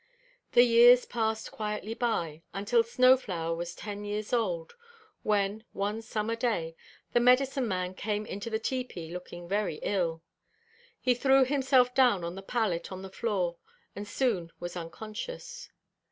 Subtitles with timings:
[0.53, 4.73] The years passed quietly by, until Snow flower was ten years old,
[5.21, 6.75] when, one summer day,
[7.13, 10.23] the medicine man came into the tepee looking very ill.
[10.99, 13.57] He threw himself down on the pallet on the floor
[13.95, 15.69] and soon was unconscious.